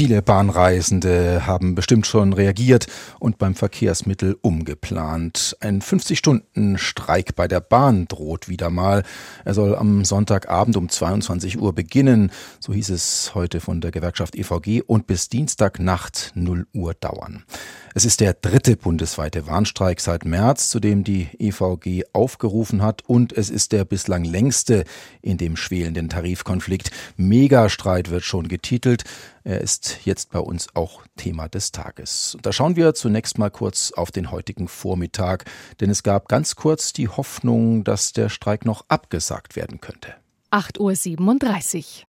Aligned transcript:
Viele 0.00 0.22
Bahnreisende 0.22 1.46
haben 1.46 1.74
bestimmt 1.74 2.06
schon 2.06 2.32
reagiert 2.32 2.86
und 3.18 3.36
beim 3.36 3.54
Verkehrsmittel 3.54 4.34
umgeplant. 4.40 5.58
Ein 5.60 5.82
50-Stunden-Streik 5.82 7.36
bei 7.36 7.46
der 7.46 7.60
Bahn 7.60 8.08
droht 8.08 8.48
wieder 8.48 8.70
mal. 8.70 9.02
Er 9.44 9.52
soll 9.52 9.76
am 9.76 10.06
Sonntagabend 10.06 10.78
um 10.78 10.88
22 10.88 11.60
Uhr 11.60 11.74
beginnen, 11.74 12.32
so 12.60 12.72
hieß 12.72 12.88
es 12.88 13.32
heute 13.34 13.60
von 13.60 13.82
der 13.82 13.90
Gewerkschaft 13.90 14.36
EVG, 14.36 14.80
und 14.80 15.06
bis 15.06 15.28
Dienstagnacht 15.28 16.32
0 16.34 16.66
Uhr 16.72 16.94
dauern. 16.94 17.44
Es 17.94 18.06
ist 18.06 18.20
der 18.20 18.32
dritte 18.32 18.78
bundesweite 18.78 19.46
Warnstreik 19.48 20.00
seit 20.00 20.24
März, 20.24 20.70
zu 20.70 20.80
dem 20.80 21.04
die 21.04 21.28
EVG 21.38 22.04
aufgerufen 22.14 22.80
hat, 22.80 23.02
und 23.06 23.34
es 23.34 23.50
ist 23.50 23.72
der 23.72 23.84
bislang 23.84 24.24
längste 24.24 24.84
in 25.20 25.36
dem 25.36 25.56
schwelenden 25.56 26.08
Tarifkonflikt. 26.08 26.90
Megastreit 27.18 28.10
wird 28.10 28.24
schon 28.24 28.48
getitelt. 28.48 29.04
Er 29.50 29.62
ist 29.62 30.02
jetzt 30.04 30.30
bei 30.30 30.38
uns 30.38 30.68
auch 30.76 31.02
Thema 31.16 31.48
des 31.48 31.72
Tages. 31.72 32.36
Und 32.36 32.46
da 32.46 32.52
schauen 32.52 32.76
wir 32.76 32.94
zunächst 32.94 33.36
mal 33.36 33.50
kurz 33.50 33.90
auf 33.90 34.12
den 34.12 34.30
heutigen 34.30 34.68
Vormittag, 34.68 35.44
denn 35.80 35.90
es 35.90 36.04
gab 36.04 36.28
ganz 36.28 36.54
kurz 36.54 36.92
die 36.92 37.08
Hoffnung, 37.08 37.82
dass 37.82 38.12
der 38.12 38.28
Streik 38.28 38.64
noch 38.64 38.84
abgesagt 38.86 39.56
werden 39.56 39.80
könnte. 39.80 40.14
8.37 40.52 41.78
Uhr. 41.78 42.04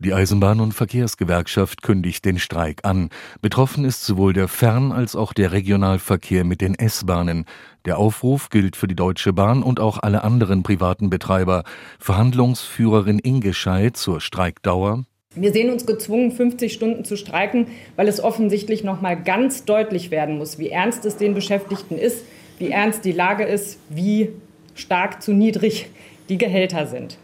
Die 0.00 0.12
Eisenbahn- 0.12 0.60
und 0.60 0.74
Verkehrsgewerkschaft 0.74 1.80
kündigt 1.80 2.26
den 2.26 2.38
Streik 2.38 2.84
an. 2.84 3.08
Betroffen 3.40 3.86
ist 3.86 4.04
sowohl 4.04 4.34
der 4.34 4.48
Fern- 4.48 4.92
als 4.92 5.16
auch 5.16 5.32
der 5.32 5.52
Regionalverkehr 5.52 6.44
mit 6.44 6.60
den 6.60 6.74
S-Bahnen. 6.74 7.46
Der 7.86 7.96
Aufruf 7.96 8.50
gilt 8.50 8.76
für 8.76 8.86
die 8.86 8.96
Deutsche 8.96 9.32
Bahn 9.32 9.62
und 9.62 9.80
auch 9.80 9.98
alle 10.02 10.24
anderen 10.24 10.62
privaten 10.62 11.08
Betreiber. 11.08 11.64
Verhandlungsführerin 11.98 13.18
Inge 13.18 13.54
Scheid 13.54 13.96
zur 13.96 14.20
Streikdauer. 14.20 15.04
Wir 15.34 15.52
sehen 15.52 15.70
uns 15.70 15.86
gezwungen, 15.86 16.30
50 16.30 16.72
Stunden 16.72 17.04
zu 17.04 17.16
streiken, 17.16 17.68
weil 17.96 18.06
es 18.06 18.22
offensichtlich 18.22 18.84
noch 18.84 19.00
mal 19.00 19.16
ganz 19.16 19.64
deutlich 19.64 20.10
werden 20.10 20.36
muss, 20.36 20.58
wie 20.58 20.68
ernst 20.68 21.06
es 21.06 21.16
den 21.16 21.34
Beschäftigten 21.34 21.96
ist, 21.96 22.24
wie 22.58 22.70
ernst 22.70 23.04
die 23.04 23.12
Lage 23.12 23.44
ist, 23.44 23.78
wie 23.88 24.30
stark 24.74 25.22
zu 25.22 25.32
niedrig 25.32 25.88
die 26.28 26.36
Gehälter 26.36 26.86
sind. 26.86 27.16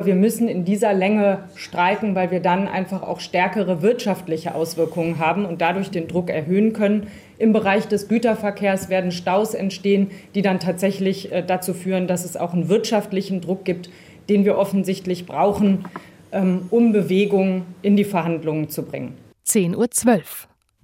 Wir 0.00 0.14
müssen 0.14 0.48
in 0.48 0.64
dieser 0.64 0.94
Länge 0.94 1.48
streiken, 1.56 2.14
weil 2.14 2.30
wir 2.30 2.38
dann 2.38 2.68
einfach 2.68 3.02
auch 3.02 3.18
stärkere 3.18 3.82
wirtschaftliche 3.82 4.54
Auswirkungen 4.54 5.18
haben 5.18 5.44
und 5.44 5.60
dadurch 5.60 5.90
den 5.90 6.06
Druck 6.06 6.30
erhöhen 6.30 6.72
können. 6.72 7.08
Im 7.38 7.52
Bereich 7.52 7.86
des 7.86 8.06
Güterverkehrs 8.06 8.88
werden 8.90 9.10
Staus 9.10 9.54
entstehen, 9.54 10.10
die 10.36 10.42
dann 10.42 10.60
tatsächlich 10.60 11.32
äh, 11.32 11.42
dazu 11.44 11.74
führen, 11.74 12.06
dass 12.06 12.24
es 12.24 12.36
auch 12.36 12.52
einen 12.52 12.68
wirtschaftlichen 12.68 13.40
Druck 13.40 13.64
gibt, 13.64 13.90
den 14.28 14.44
wir 14.44 14.56
offensichtlich 14.56 15.26
brauchen, 15.26 15.84
um 16.32 16.92
Bewegung 16.92 17.64
in 17.82 17.96
die 17.96 18.04
Verhandlungen 18.04 18.68
zu 18.68 18.82
bringen. 18.82 19.14
10.12 19.46 20.16
Uhr. 20.16 20.22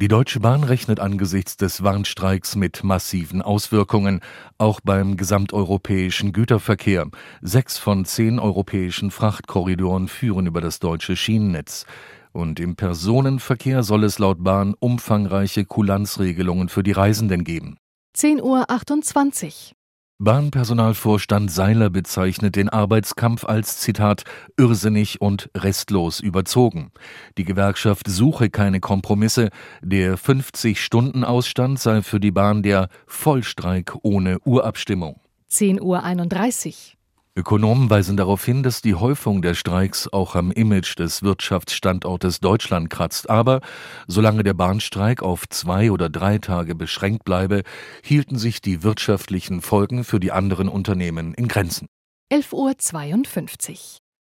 Die 0.00 0.09
Deutsche 0.09 0.41
Bahn 0.41 0.64
rechnet 0.64 0.98
angesichts 0.98 1.56
des 1.56 1.84
Warnstreiks 1.84 2.56
mit 2.56 2.83
massiven 2.83 3.42
Auswirkungen, 3.42 4.20
auch 4.59 4.81
beim 4.83 5.17
gesamteuropäischen 5.17 6.33
Güterverkehr. 6.33 7.06
Sechs 7.42 7.78
von 7.78 8.05
zehn 8.05 8.41
europäischen 8.41 9.12
Frachtkorridoren 9.12 10.09
führen 10.09 10.47
über 10.47 10.61
das 10.61 10.81
deutsche 10.81 11.15
Schienennetz. 11.15 11.87
Und 12.33 12.59
im 12.59 12.75
Personenverkehr 12.75 13.84
soll 13.84 14.03
es 14.03 14.19
laut 14.19 14.42
Bahn 14.42 14.75
umfangreiche 14.81 15.65
Kulanzregelungen 15.65 16.69
für 16.69 16.83
die 16.83 16.91
Reisenden 16.91 17.45
geben. 17.45 17.77
10.28 18.17 18.42
Uhr. 18.42 19.77
Bahnpersonalvorstand 20.18 21.50
Seiler 21.50 21.90
bezeichnet 21.90 22.54
den 22.54 22.69
Arbeitskampf 22.69 23.44
als 23.44 23.78
Zitat 23.78 24.22
irrsinnig 24.56 25.20
und 25.20 25.50
restlos 25.56 26.20
überzogen. 26.20 26.92
Die 27.36 27.44
Gewerkschaft 27.44 28.06
suche 28.08 28.48
keine 28.48 28.78
Kompromisse. 28.78 29.50
Der 29.82 30.16
50-Stunden-Ausstand 30.16 31.80
sei 31.80 32.03
für 32.03 32.20
die 32.20 32.30
Bahn 32.30 32.62
der 32.62 32.91
Vollstreik 33.08 33.92
ohne 34.03 34.38
Urabstimmung. 34.44 35.20
10.31 35.50 35.80
Uhr. 35.80 37.03
Ökonomen 37.37 37.91
weisen 37.91 38.17
darauf 38.17 38.45
hin, 38.45 38.62
dass 38.62 38.81
die 38.81 38.95
Häufung 38.95 39.43
der 39.43 39.55
Streiks 39.55 40.06
auch 40.12 40.37
am 40.37 40.53
Image 40.53 40.97
des 40.97 41.25
Wirtschaftsstandortes 41.25 42.39
Deutschland 42.39 42.91
kratzt. 42.91 43.28
Aber 43.28 43.61
solange 44.06 44.45
der 44.45 44.55
Bahnstreik 44.55 45.21
auf 45.21 45.49
zwei 45.49 45.91
oder 45.91 46.09
drei 46.09 46.39
Tage 46.39 46.77
beschränkt 46.77 47.25
bleibe, 47.25 47.65
hielten 48.05 48.39
sich 48.39 48.61
die 48.61 48.84
wirtschaftlichen 48.84 49.62
Folgen 49.62 50.05
für 50.05 50.21
die 50.21 50.31
anderen 50.31 50.69
Unternehmen 50.69 51.34
in 51.34 51.49
Grenzen. 51.49 51.89
11.52 52.33 53.71
Uhr. 53.72 53.77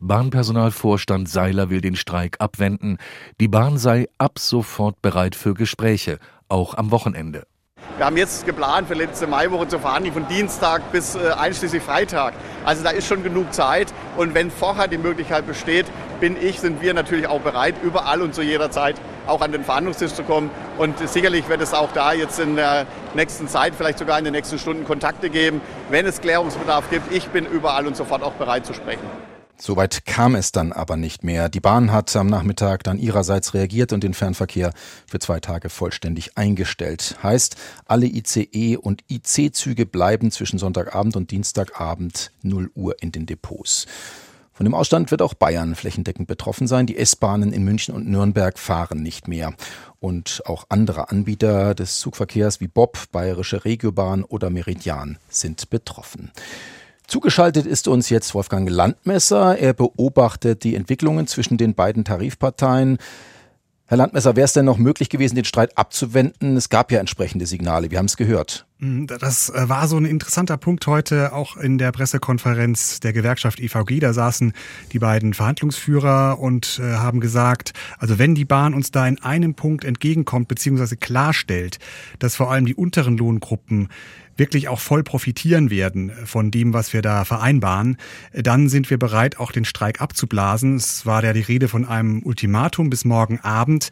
Bahnpersonalvorstand 0.03 1.27
Seiler 1.27 1.71
will 1.71 1.81
den 1.81 1.95
Streik 1.95 2.37
abwenden. 2.39 2.97
Die 3.39 3.47
Bahn 3.47 3.79
sei 3.79 4.09
ab 4.19 4.37
sofort 4.37 5.01
bereit 5.01 5.35
für 5.35 5.55
Gespräche, 5.55 6.19
auch 6.49 6.75
am 6.75 6.91
Wochenende. 6.91 7.47
Wir 7.97 8.05
haben 8.05 8.17
jetzt 8.17 8.45
geplant, 8.45 8.87
für 8.87 8.93
letzte 8.93 9.27
Maiwoche 9.27 9.67
zu 9.67 9.77
verhandeln, 9.77 10.13
von 10.13 10.27
Dienstag 10.27 10.91
bis 10.91 11.15
äh, 11.15 11.31
einschließlich 11.37 11.83
Freitag. 11.83 12.33
Also 12.65 12.83
da 12.83 12.89
ist 12.89 13.07
schon 13.07 13.23
genug 13.23 13.53
Zeit. 13.53 13.93
Und 14.17 14.33
wenn 14.33 14.49
vorher 14.49 14.87
die 14.87 14.97
Möglichkeit 14.97 15.45
besteht, 15.45 15.85
bin 16.19 16.35
ich, 16.41 16.59
sind 16.59 16.81
wir 16.81 16.93
natürlich 16.93 17.27
auch 17.27 17.41
bereit, 17.41 17.75
überall 17.83 18.21
und 18.21 18.33
zu 18.33 18.41
jeder 18.41 18.71
Zeit 18.71 18.95
auch 19.27 19.41
an 19.41 19.51
den 19.51 19.63
Verhandlungstisch 19.63 20.13
zu 20.13 20.23
kommen. 20.23 20.49
Und 20.77 20.97
sicherlich 21.09 21.47
wird 21.49 21.61
es 21.61 21.73
auch 21.73 21.91
da 21.91 22.13
jetzt 22.13 22.39
in 22.39 22.55
der 22.55 22.85
nächsten 23.13 23.47
Zeit, 23.47 23.73
vielleicht 23.75 23.99
sogar 23.99 24.17
in 24.17 24.25
den 24.25 24.33
nächsten 24.33 24.57
Stunden 24.57 24.85
Kontakte 24.85 25.29
geben, 25.29 25.61
wenn 25.89 26.05
es 26.05 26.21
Klärungsbedarf 26.21 26.89
gibt. 26.89 27.11
Ich 27.13 27.27
bin 27.29 27.45
überall 27.45 27.85
und 27.87 27.95
sofort 27.95 28.23
auch 28.23 28.33
bereit 28.33 28.65
zu 28.65 28.73
sprechen. 28.73 29.30
Soweit 29.63 30.07
kam 30.07 30.33
es 30.33 30.51
dann 30.51 30.73
aber 30.73 30.97
nicht 30.97 31.23
mehr. 31.23 31.47
Die 31.47 31.59
Bahn 31.59 31.91
hat 31.91 32.15
am 32.15 32.25
Nachmittag 32.25 32.83
dann 32.83 32.97
ihrerseits 32.97 33.53
reagiert 33.53 33.93
und 33.93 34.03
den 34.03 34.15
Fernverkehr 34.15 34.73
für 35.05 35.19
zwei 35.19 35.39
Tage 35.39 35.69
vollständig 35.69 36.35
eingestellt. 36.35 37.15
Heißt, 37.21 37.57
alle 37.85 38.07
ICE 38.07 38.77
und 38.77 39.03
IC-Züge 39.07 39.85
bleiben 39.85 40.31
zwischen 40.31 40.57
Sonntagabend 40.57 41.15
und 41.15 41.29
Dienstagabend 41.29 42.31
0 42.41 42.71
Uhr 42.73 42.95
in 43.03 43.11
den 43.11 43.27
Depots. 43.27 43.85
Von 44.51 44.63
dem 44.63 44.73
Ausstand 44.73 45.11
wird 45.11 45.21
auch 45.21 45.35
Bayern 45.35 45.75
flächendeckend 45.75 46.27
betroffen 46.27 46.65
sein. 46.65 46.87
Die 46.87 46.97
S-Bahnen 46.97 47.53
in 47.53 47.63
München 47.63 47.93
und 47.93 48.09
Nürnberg 48.09 48.57
fahren 48.57 49.03
nicht 49.03 49.27
mehr. 49.27 49.53
Und 49.99 50.41
auch 50.47 50.65
andere 50.69 51.11
Anbieter 51.11 51.75
des 51.75 51.99
Zugverkehrs 51.99 52.61
wie 52.61 52.67
Bob, 52.67 52.97
Bayerische 53.11 53.63
Regiobahn 53.63 54.23
oder 54.23 54.49
Meridian 54.49 55.19
sind 55.29 55.69
betroffen. 55.69 56.31
Zugeschaltet 57.11 57.65
ist 57.65 57.89
uns 57.89 58.09
jetzt 58.09 58.33
Wolfgang 58.33 58.69
Landmesser. 58.69 59.57
Er 59.57 59.73
beobachtet 59.73 60.63
die 60.63 60.75
Entwicklungen 60.75 61.27
zwischen 61.27 61.57
den 61.57 61.75
beiden 61.75 62.05
Tarifparteien. 62.05 62.99
Herr 63.85 63.97
Landmesser, 63.97 64.37
wäre 64.37 64.45
es 64.45 64.53
denn 64.53 64.63
noch 64.63 64.77
möglich 64.77 65.09
gewesen, 65.09 65.35
den 65.35 65.43
Streit 65.43 65.77
abzuwenden? 65.77 66.55
Es 66.55 66.69
gab 66.69 66.89
ja 66.89 67.01
entsprechende 67.01 67.45
Signale, 67.45 67.91
wir 67.91 67.97
haben 67.97 68.05
es 68.05 68.15
gehört. 68.15 68.65
Mm, 68.77 69.07
das 69.07 69.51
war 69.53 69.89
so 69.89 69.97
ein 69.97 70.05
interessanter 70.05 70.55
Punkt 70.55 70.87
heute 70.87 71.33
auch 71.33 71.57
in 71.57 71.77
der 71.77 71.91
Pressekonferenz 71.91 73.01
der 73.01 73.11
Gewerkschaft 73.11 73.59
IVG. 73.59 73.99
Da 73.99 74.13
saßen 74.13 74.53
die 74.93 74.99
beiden 74.99 75.33
Verhandlungsführer 75.33 76.39
und 76.39 76.79
äh, 76.81 76.93
haben 76.93 77.19
gesagt, 77.19 77.73
also 77.99 78.19
wenn 78.19 78.35
die 78.35 78.45
Bahn 78.45 78.73
uns 78.73 78.91
da 78.91 79.05
in 79.05 79.21
einem 79.21 79.55
Punkt 79.55 79.83
entgegenkommt 79.83 80.47
bzw. 80.47 80.95
klarstellt, 80.95 81.79
dass 82.19 82.37
vor 82.37 82.49
allem 82.49 82.65
die 82.65 82.75
unteren 82.75 83.17
Lohngruppen 83.17 83.89
wirklich 84.41 84.69
auch 84.69 84.79
voll 84.79 85.03
profitieren 85.03 85.69
werden 85.69 86.11
von 86.25 86.49
dem, 86.49 86.73
was 86.73 86.93
wir 86.93 87.03
da 87.03 87.25
vereinbaren, 87.25 87.97
dann 88.33 88.69
sind 88.69 88.89
wir 88.89 88.97
bereit, 88.97 89.39
auch 89.39 89.51
den 89.51 89.65
Streik 89.65 90.01
abzublasen. 90.01 90.77
Es 90.77 91.05
war 91.05 91.23
ja 91.23 91.31
die 91.31 91.41
Rede 91.41 91.67
von 91.67 91.85
einem 91.85 92.23
Ultimatum 92.23 92.89
bis 92.89 93.05
morgen 93.05 93.39
Abend. 93.41 93.89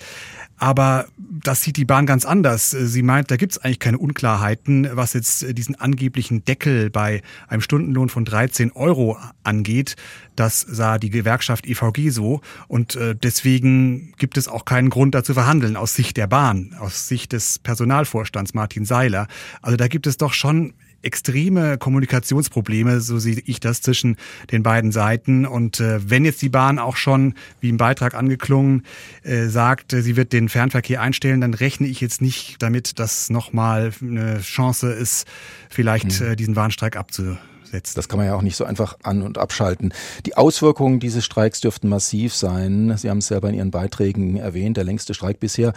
Aber 0.59 1.08
das 1.18 1.62
sieht 1.62 1.78
die 1.78 1.86
Bahn 1.86 2.06
ganz 2.06 2.25
anders. 2.25 2.72
Sie 2.72 3.02
meint, 3.02 3.32
da 3.32 3.38
gibt 3.38 3.53
es 3.53 3.58
eigentlich 3.58 3.79
keine 3.79 3.97
Unklarheiten, 3.97 4.90
was 4.91 5.14
jetzt 5.14 5.58
diesen 5.58 5.76
angeblichen 5.76 6.44
Deckel 6.44 6.90
bei 6.90 7.22
einem 7.47 7.61
Stundenlohn 7.61 8.09
von 8.09 8.26
13 8.26 8.73
Euro 8.73 9.17
angeht. 9.44 9.96
Das 10.35 10.59
sah 10.61 10.97
die 10.97 11.09
Gewerkschaft 11.09 11.66
EVG 11.66 12.09
so. 12.09 12.41
Und 12.67 12.97
äh, 12.97 13.16
deswegen 13.16 14.14
gibt 14.17 14.38
es 14.38 14.50
auch 14.50 14.66
keinen 14.66 14.90
Grund, 14.90 15.16
da 15.16 15.23
zu 15.23 15.34
verhandeln 15.34 15.78
aus 15.78 15.96
Sicht 15.96 16.17
der 16.17 16.28
Bahn, 16.28 16.76
aus 16.78 17.08
Sicht 17.08 17.32
des 17.32 17.59
Personalvorstands 17.59 18.53
Martin 18.53 18.84
Seiler. 18.84 19.28
Also 19.62 19.78
da 19.78 19.88
gibt 19.88 20.08
es 20.08 20.17
doch 20.17 20.34
schon 20.34 20.73
extreme 21.01 21.78
Kommunikationsprobleme, 21.78 23.01
so 23.01 23.19
sehe 23.19 23.41
ich 23.46 23.59
das, 23.59 23.81
zwischen 23.81 24.17
den 24.51 24.63
beiden 24.63 24.91
Seiten. 24.91 25.46
Und 25.46 25.79
äh, 25.79 25.99
wenn 26.09 26.25
jetzt 26.25 26.41
die 26.41 26.49
Bahn 26.49 26.79
auch 26.79 26.96
schon, 26.96 27.34
wie 27.61 27.69
im 27.69 27.78
Beitrag 27.78 28.13
angeklungen, 28.13 28.84
äh, 29.23 29.47
sagt, 29.47 29.91
sie 29.91 30.16
wird 30.16 30.34
den 30.34 30.49
Fernverkehr 30.49 31.01
einstellen, 31.01 31.41
dann 31.41 31.53
rechne 31.53 31.87
ich 31.87 32.01
jetzt 32.01 32.22
nicht 32.22 32.61
damit, 32.61 32.99
dass 32.99 33.29
nochmal 33.29 33.91
eine 34.01 34.41
Chance 34.41 34.91
ist, 34.91 35.28
vielleicht 35.69 36.19
mhm. 36.22 36.28
äh, 36.28 36.35
diesen 36.35 36.55
Warnstreik 36.55 36.96
abzusetzen. 36.96 37.40
Das 37.72 38.09
kann 38.09 38.17
man 38.17 38.25
ja 38.25 38.35
auch 38.35 38.41
nicht 38.41 38.55
so 38.55 38.66
einfach 38.66 38.97
an- 39.03 39.22
und 39.22 39.37
abschalten. 39.37 39.93
Die 40.25 40.35
Auswirkungen 40.35 40.99
dieses 40.99 41.23
Streiks 41.23 41.61
dürften 41.61 41.87
massiv 41.87 42.34
sein. 42.34 42.95
Sie 42.97 43.09
haben 43.09 43.19
es 43.19 43.28
selber 43.28 43.49
in 43.49 43.55
Ihren 43.55 43.72
Beiträgen 43.72 44.37
erwähnt, 44.37 44.78
der 44.78 44.84
längste 44.84 45.13
Streik 45.13 45.40
bisher. 45.40 45.73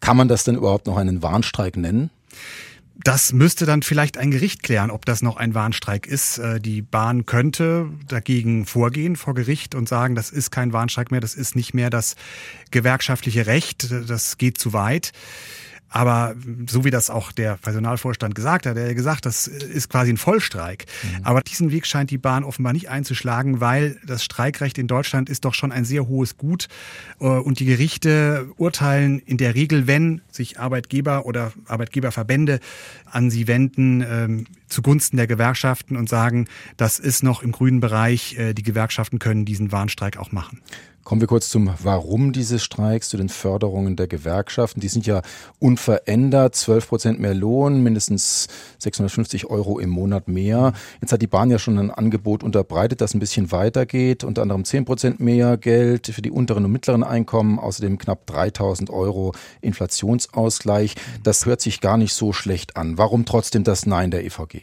Kann 0.00 0.16
man 0.16 0.28
das 0.28 0.44
denn 0.44 0.56
überhaupt 0.56 0.86
noch 0.86 0.98
einen 0.98 1.22
Warnstreik 1.22 1.76
nennen? 1.76 2.10
Das 3.02 3.32
müsste 3.32 3.64
dann 3.64 3.82
vielleicht 3.82 4.18
ein 4.18 4.30
Gericht 4.30 4.62
klären, 4.62 4.90
ob 4.90 5.06
das 5.06 5.22
noch 5.22 5.36
ein 5.36 5.54
Warnstreik 5.54 6.06
ist. 6.06 6.38
Äh, 6.38 6.60
die 6.60 6.82
Bahn 6.82 7.24
könnte 7.24 7.88
dagegen 8.08 8.66
vorgehen 8.66 9.16
vor 9.16 9.34
Gericht 9.34 9.74
und 9.74 9.88
sagen, 9.88 10.14
das 10.14 10.30
ist 10.30 10.50
kein 10.50 10.72
Warnstreik 10.72 11.10
mehr, 11.10 11.20
das 11.20 11.34
ist 11.34 11.56
nicht 11.56 11.72
mehr 11.72 11.88
das 11.88 12.16
gewerkschaftliche 12.70 13.46
Recht, 13.46 13.90
das 13.90 14.36
geht 14.36 14.58
zu 14.58 14.72
weit. 14.72 15.12
Aber 15.90 16.36
so 16.68 16.84
wie 16.84 16.90
das 16.90 17.10
auch 17.10 17.32
der 17.32 17.56
Personalvorstand 17.56 18.34
gesagt 18.36 18.64
hat, 18.66 18.76
er 18.76 18.88
hat 18.88 18.96
gesagt, 18.96 19.26
das 19.26 19.48
ist 19.48 19.90
quasi 19.90 20.12
ein 20.12 20.16
Vollstreik. 20.16 20.86
Mhm. 21.02 21.24
Aber 21.24 21.40
diesen 21.40 21.72
Weg 21.72 21.84
scheint 21.84 22.10
die 22.10 22.18
Bahn 22.18 22.44
offenbar 22.44 22.72
nicht 22.72 22.88
einzuschlagen, 22.88 23.60
weil 23.60 23.98
das 24.06 24.22
Streikrecht 24.22 24.78
in 24.78 24.86
Deutschland 24.86 25.28
ist 25.28 25.44
doch 25.44 25.52
schon 25.52 25.72
ein 25.72 25.84
sehr 25.84 26.06
hohes 26.06 26.36
Gut. 26.36 26.68
Äh, 27.20 27.24
und 27.24 27.58
die 27.58 27.64
Gerichte 27.64 28.48
urteilen 28.56 29.18
in 29.18 29.36
der 29.36 29.56
Regel, 29.56 29.88
wenn 29.88 30.20
sich 30.30 30.60
Arbeitgeber 30.60 31.26
oder 31.26 31.52
Arbeitgeberverbände 31.66 32.60
an 33.06 33.30
sie 33.30 33.48
wenden, 33.48 34.04
ähm, 34.08 34.46
zugunsten 34.68 35.16
der 35.16 35.26
Gewerkschaften 35.26 35.96
und 35.96 36.08
sagen, 36.08 36.46
das 36.76 37.00
ist 37.00 37.24
noch 37.24 37.42
im 37.42 37.50
grünen 37.50 37.80
Bereich, 37.80 38.38
äh, 38.38 38.54
die 38.54 38.62
Gewerkschaften 38.62 39.18
können 39.18 39.44
diesen 39.44 39.72
Warnstreik 39.72 40.18
auch 40.18 40.30
machen. 40.30 40.60
Kommen 41.02 41.22
wir 41.22 41.28
kurz 41.28 41.48
zum 41.48 41.70
Warum 41.82 42.32
dieses 42.32 42.62
Streiks, 42.62 43.08
zu 43.08 43.16
den 43.16 43.30
Förderungen 43.30 43.96
der 43.96 44.06
Gewerkschaften. 44.06 44.80
Die 44.80 44.88
sind 44.88 45.06
ja 45.06 45.22
unverändert, 45.58 46.54
12 46.54 46.88
Prozent 46.88 47.20
mehr 47.20 47.34
Lohn, 47.34 47.82
mindestens 47.82 48.48
650 48.78 49.46
Euro 49.46 49.78
im 49.78 49.88
Monat 49.88 50.28
mehr. 50.28 50.74
Jetzt 51.00 51.12
hat 51.12 51.22
die 51.22 51.26
Bahn 51.26 51.50
ja 51.50 51.58
schon 51.58 51.78
ein 51.78 51.90
Angebot 51.90 52.44
unterbreitet, 52.44 53.00
das 53.00 53.14
ein 53.14 53.18
bisschen 53.18 53.50
weitergeht, 53.50 54.24
unter 54.24 54.42
anderem 54.42 54.64
10 54.64 54.84
Prozent 54.84 55.20
mehr 55.20 55.56
Geld 55.56 56.08
für 56.08 56.22
die 56.22 56.30
unteren 56.30 56.66
und 56.66 56.72
mittleren 56.72 57.02
Einkommen, 57.02 57.58
außerdem 57.58 57.96
knapp 57.96 58.26
3000 58.26 58.90
Euro 58.90 59.32
Inflationsausgleich. 59.62 60.96
Das 61.22 61.46
hört 61.46 61.62
sich 61.62 61.80
gar 61.80 61.96
nicht 61.96 62.12
so 62.12 62.34
schlecht 62.34 62.76
an. 62.76 62.98
Warum 62.98 63.24
trotzdem 63.24 63.64
das 63.64 63.86
Nein 63.86 64.10
der 64.10 64.24
EVG? 64.24 64.62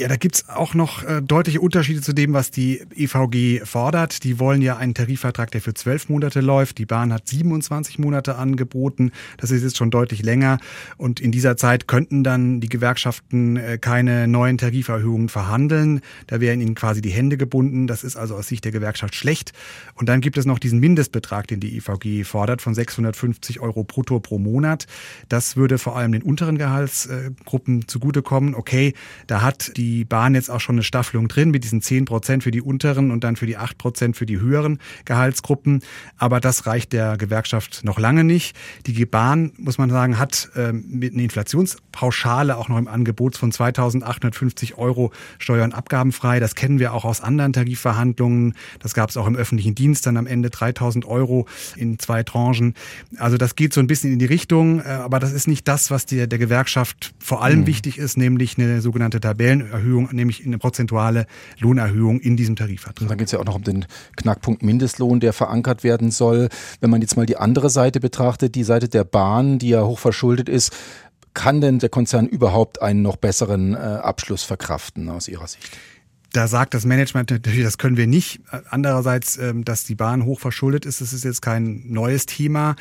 Ja, 0.00 0.08
da 0.08 0.16
gibt's 0.16 0.48
auch 0.48 0.72
noch 0.72 1.04
äh, 1.04 1.20
deutliche 1.20 1.60
Unterschiede 1.60 2.00
zu 2.00 2.14
dem, 2.14 2.32
was 2.32 2.50
die 2.50 2.80
EVG 2.94 3.66
fordert. 3.66 4.24
Die 4.24 4.38
wollen 4.38 4.62
ja 4.62 4.78
einen 4.78 4.94
Tarifvertrag, 4.94 5.50
der 5.50 5.60
für 5.60 5.74
zwölf 5.74 6.08
Monate 6.08 6.40
läuft. 6.40 6.78
Die 6.78 6.86
Bahn 6.86 7.12
hat 7.12 7.28
27 7.28 7.98
Monate 7.98 8.36
angeboten. 8.36 9.12
Das 9.36 9.50
ist 9.50 9.62
jetzt 9.62 9.76
schon 9.76 9.90
deutlich 9.90 10.22
länger. 10.22 10.56
Und 10.96 11.20
in 11.20 11.32
dieser 11.32 11.58
Zeit 11.58 11.86
könnten 11.86 12.24
dann 12.24 12.60
die 12.60 12.70
Gewerkschaften 12.70 13.58
äh, 13.58 13.76
keine 13.76 14.26
neuen 14.26 14.56
Tariferhöhungen 14.56 15.28
verhandeln. 15.28 16.00
Da 16.28 16.40
wären 16.40 16.62
ihnen 16.62 16.74
quasi 16.74 17.02
die 17.02 17.10
Hände 17.10 17.36
gebunden. 17.36 17.86
Das 17.86 18.02
ist 18.02 18.16
also 18.16 18.36
aus 18.36 18.48
Sicht 18.48 18.64
der 18.64 18.72
Gewerkschaft 18.72 19.14
schlecht. 19.14 19.52
Und 19.96 20.08
dann 20.08 20.22
gibt 20.22 20.38
es 20.38 20.46
noch 20.46 20.58
diesen 20.58 20.80
Mindestbetrag, 20.80 21.46
den 21.46 21.60
die 21.60 21.76
EVG 21.76 22.24
fordert, 22.24 22.62
von 22.62 22.72
650 22.72 23.60
Euro 23.60 23.84
brutto 23.84 24.18
pro 24.18 24.38
Monat. 24.38 24.86
Das 25.28 25.56
würde 25.56 25.76
vor 25.76 25.98
allem 25.98 26.12
den 26.12 26.22
unteren 26.22 26.56
Gehaltsgruppen 26.56 27.86
zugutekommen. 27.86 28.54
Okay, 28.54 28.94
da 29.26 29.42
hat 29.42 29.76
die 29.76 29.89
die 29.90 30.04
Bahn 30.04 30.34
jetzt 30.34 30.50
auch 30.50 30.60
schon 30.60 30.76
eine 30.76 30.84
Staffelung 30.84 31.26
drin 31.26 31.50
mit 31.50 31.64
diesen 31.64 31.82
10 31.82 32.04
Prozent 32.04 32.44
für 32.44 32.52
die 32.52 32.60
unteren 32.60 33.10
und 33.10 33.24
dann 33.24 33.34
für 33.34 33.46
die 33.46 33.56
8 33.56 33.76
Prozent 33.76 34.16
für 34.16 34.24
die 34.24 34.38
höheren 34.38 34.78
Gehaltsgruppen. 35.04 35.82
Aber 36.16 36.38
das 36.38 36.66
reicht 36.66 36.92
der 36.92 37.16
Gewerkschaft 37.16 37.82
noch 37.84 37.98
lange 37.98 38.22
nicht. 38.22 38.56
Die 38.86 39.04
Bahn, 39.04 39.52
muss 39.56 39.78
man 39.78 39.90
sagen, 39.90 40.18
hat 40.18 40.50
ähm, 40.54 40.84
mit 40.88 41.14
einer 41.14 41.24
Inflationspauschale 41.24 42.56
auch 42.56 42.68
noch 42.68 42.78
im 42.78 42.86
Angebot 42.86 43.36
von 43.36 43.50
2.850 43.50 44.76
Euro 44.76 45.12
Steuern 45.38 45.72
abgabenfrei. 45.72 46.38
Das 46.38 46.54
kennen 46.54 46.78
wir 46.78 46.94
auch 46.94 47.04
aus 47.04 47.20
anderen 47.20 47.52
Tarifverhandlungen. 47.52 48.54
Das 48.78 48.94
gab 48.94 49.10
es 49.10 49.16
auch 49.16 49.26
im 49.26 49.34
öffentlichen 49.34 49.74
Dienst 49.74 50.06
dann 50.06 50.16
am 50.16 50.26
Ende 50.28 50.50
3.000 50.50 51.04
Euro 51.04 51.46
in 51.76 51.98
zwei 51.98 52.22
Tranchen. 52.22 52.74
Also 53.16 53.36
das 53.36 53.56
geht 53.56 53.72
so 53.72 53.80
ein 53.80 53.88
bisschen 53.88 54.12
in 54.12 54.20
die 54.20 54.26
Richtung, 54.26 54.80
äh, 54.80 54.84
aber 54.84 55.18
das 55.18 55.32
ist 55.32 55.48
nicht 55.48 55.66
das, 55.66 55.90
was 55.90 56.06
der, 56.06 56.28
der 56.28 56.38
Gewerkschaft 56.38 57.12
vor 57.18 57.42
allem 57.42 57.60
mhm. 57.60 57.66
wichtig 57.66 57.98
ist, 57.98 58.16
nämlich 58.16 58.56
eine 58.56 58.80
sogenannte 58.80 59.20
Tabellen 59.20 59.79
Lohnerhöhung, 59.80 60.08
nämlich 60.12 60.44
eine 60.44 60.58
prozentuale 60.58 61.26
Lohnerhöhung 61.58 62.20
in 62.20 62.36
diesem 62.36 62.56
Tarifvertrag. 62.56 63.02
Und 63.02 63.10
dann 63.10 63.18
geht 63.18 63.26
es 63.26 63.32
ja 63.32 63.38
auch 63.38 63.44
noch 63.44 63.56
um 63.56 63.64
den 63.64 63.86
Knackpunkt 64.16 64.62
Mindestlohn, 64.62 65.20
der 65.20 65.32
verankert 65.32 65.84
werden 65.84 66.10
soll. 66.10 66.48
Wenn 66.80 66.90
man 66.90 67.00
jetzt 67.00 67.16
mal 67.16 67.26
die 67.26 67.36
andere 67.36 67.70
Seite 67.70 68.00
betrachtet, 68.00 68.54
die 68.54 68.64
Seite 68.64 68.88
der 68.88 69.04
Bahn, 69.04 69.58
die 69.58 69.70
ja 69.70 69.84
hochverschuldet 69.84 70.48
ist, 70.48 70.72
kann 71.32 71.60
denn 71.60 71.78
der 71.78 71.88
Konzern 71.88 72.26
überhaupt 72.26 72.82
einen 72.82 73.02
noch 73.02 73.16
besseren 73.16 73.74
äh, 73.74 73.78
Abschluss 73.78 74.42
verkraften 74.42 75.08
aus 75.08 75.28
Ihrer 75.28 75.46
Sicht? 75.46 75.70
Da 76.32 76.46
sagt 76.46 76.74
das 76.74 76.84
Management 76.84 77.30
natürlich, 77.30 77.64
das 77.64 77.78
können 77.78 77.96
wir 77.96 78.06
nicht. 78.06 78.40
Andererseits, 78.68 79.36
ähm, 79.36 79.64
dass 79.64 79.84
die 79.84 79.96
Bahn 79.96 80.24
hoch 80.24 80.38
verschuldet 80.38 80.86
ist, 80.86 81.00
das 81.00 81.12
ist 81.12 81.24
jetzt 81.24 81.42
kein 81.42 81.82
neues 81.86 82.26
Thema. 82.26 82.76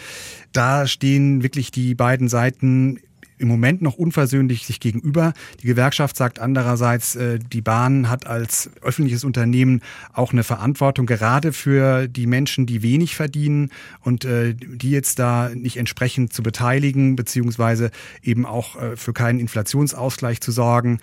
Da 0.52 0.86
stehen 0.86 1.42
wirklich 1.42 1.72
die 1.72 1.96
beiden 1.96 2.28
Seiten 2.28 3.00
im 3.40 3.48
Moment 3.48 3.82
noch 3.82 3.96
unversöhnlich 3.96 4.66
sich 4.66 4.80
gegenüber. 4.80 5.34
Die 5.64 5.68
Gewerkschaft 5.68 6.18
sagt 6.18 6.40
andererseits, 6.40 7.16
äh, 7.16 7.40
die 7.40 7.62
Bahn 7.62 8.10
hat 8.10 8.28
als 8.28 8.70
öffentliches 8.82 9.24
Unternehmen 9.24 9.82
auch 10.14 10.34
eine 10.34 10.44
Verantwortung, 10.44 11.06
gerade 11.06 11.54
für 11.54 12.08
die 12.08 12.28
Menschen, 12.28 12.66
die 12.66 12.84
wenig 12.84 13.16
verdienen 13.16 13.72
und 14.02 14.26
äh, 14.26 14.54
die 14.54 14.92
jetzt 14.92 15.20
da 15.20 15.50
nicht 15.54 15.78
entsprechend 15.78 16.34
zu 16.34 16.44
beteiligen, 16.44 17.16
beziehungsweise 17.16 17.92
eben 18.22 18.46
auch 18.46 18.76
äh, 18.76 18.98
für 18.98 19.14
keinen 19.14 19.40
Inflationsausgleich 19.40 20.42
zu 20.42 20.52
sorgen. 20.52 21.00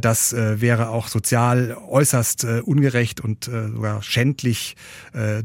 Das 0.00 0.34
wäre 0.34 0.88
auch 0.88 1.08
sozial 1.08 1.76
äußerst 1.88 2.44
ungerecht 2.44 3.20
und 3.20 3.44
sogar 3.44 4.02
schändlich, 4.02 4.76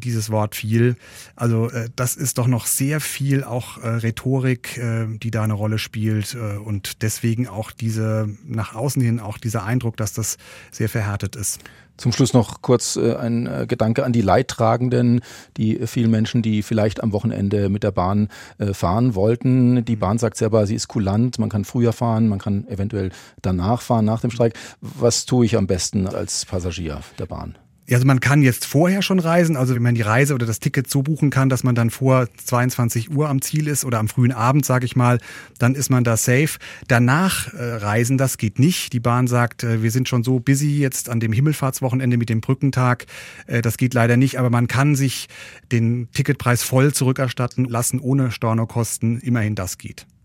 dieses 0.01 0.29
Wort 0.29 0.55
fiel. 0.55 0.95
Also 1.35 1.69
das 1.95 2.15
ist 2.15 2.37
doch 2.37 2.47
noch 2.47 2.65
sehr 2.65 3.01
viel 3.01 3.43
auch 3.43 3.83
Rhetorik, 3.83 4.79
die 5.21 5.31
da 5.31 5.43
eine 5.43 5.53
Rolle 5.53 5.79
spielt 5.79 6.10
spielt 6.11 6.35
äh, 6.35 6.57
und 6.57 7.01
deswegen 7.01 7.47
auch 7.47 7.71
diese 7.71 8.29
nach 8.45 8.75
außen 8.75 9.01
hin 9.01 9.19
auch 9.19 9.37
dieser 9.37 9.63
Eindruck, 9.63 9.97
dass 9.97 10.13
das 10.13 10.37
sehr 10.71 10.89
verhärtet 10.89 11.35
ist. 11.35 11.59
Zum 11.97 12.11
Schluss 12.11 12.33
noch 12.33 12.61
kurz 12.61 12.95
äh, 12.95 13.15
ein 13.15 13.47
äh, 13.47 13.65
Gedanke 13.67 14.03
an 14.03 14.11
die 14.11 14.21
Leidtragenden, 14.21 15.21
die 15.57 15.85
vielen 15.87 16.11
Menschen, 16.11 16.41
die 16.41 16.63
vielleicht 16.63 17.03
am 17.03 17.11
Wochenende 17.11 17.69
mit 17.69 17.83
der 17.83 17.91
Bahn 17.91 18.29
fahren 18.73 19.15
wollten. 19.15 19.85
Die 19.85 19.95
Bahn 19.95 20.17
sagt 20.17 20.37
selber, 20.37 20.65
sie 20.65 20.75
ist 20.75 20.87
kulant, 20.87 21.39
man 21.39 21.49
kann 21.49 21.65
früher 21.65 21.93
fahren, 21.93 22.27
man 22.27 22.39
kann 22.39 22.67
eventuell 22.67 23.11
danach 23.41 23.81
fahren, 23.81 24.05
nach 24.05 24.21
dem 24.21 24.31
Streik. 24.31 24.53
Was 24.81 25.25
tue 25.25 25.45
ich 25.45 25.57
am 25.57 25.67
besten 25.67 26.07
als 26.07 26.45
Passagier 26.45 27.01
der 27.19 27.25
Bahn? 27.25 27.57
Ja, 27.91 27.97
also 27.97 28.07
man 28.07 28.21
kann 28.21 28.41
jetzt 28.41 28.65
vorher 28.65 29.01
schon 29.01 29.19
reisen, 29.19 29.57
also 29.57 29.75
wenn 29.75 29.81
man 29.81 29.95
die 29.95 30.01
Reise 30.01 30.33
oder 30.33 30.45
das 30.45 30.61
Ticket 30.61 30.89
so 30.89 31.01
buchen 31.01 31.29
kann, 31.29 31.49
dass 31.49 31.65
man 31.65 31.75
dann 31.75 31.89
vor 31.89 32.29
22 32.45 33.11
Uhr 33.11 33.27
am 33.27 33.41
Ziel 33.41 33.67
ist 33.67 33.83
oder 33.83 33.99
am 33.99 34.07
frühen 34.07 34.31
Abend, 34.31 34.63
sage 34.63 34.85
ich 34.85 34.95
mal, 34.95 35.19
dann 35.59 35.75
ist 35.75 35.89
man 35.89 36.05
da 36.05 36.15
safe. 36.15 36.57
Danach 36.87 37.53
äh, 37.53 37.61
reisen, 37.61 38.17
das 38.17 38.37
geht 38.37 38.59
nicht. 38.59 38.93
Die 38.93 39.01
Bahn 39.01 39.27
sagt, 39.27 39.65
äh, 39.65 39.83
wir 39.83 39.91
sind 39.91 40.07
schon 40.07 40.23
so 40.23 40.39
busy 40.39 40.79
jetzt 40.79 41.09
an 41.09 41.19
dem 41.19 41.33
Himmelfahrtswochenende 41.33 42.15
mit 42.15 42.29
dem 42.29 42.39
Brückentag, 42.39 43.07
äh, 43.45 43.61
das 43.61 43.75
geht 43.75 43.93
leider 43.93 44.15
nicht, 44.15 44.39
aber 44.39 44.49
man 44.49 44.67
kann 44.69 44.95
sich 44.95 45.27
den 45.73 46.07
Ticketpreis 46.13 46.63
voll 46.63 46.93
zurückerstatten 46.93 47.65
lassen 47.65 47.99
ohne 47.99 48.31
Stornokosten. 48.31 49.19
Immerhin 49.19 49.55
das 49.55 49.77
geht. 49.77 50.05